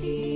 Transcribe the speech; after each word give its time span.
keep. 0.00 0.29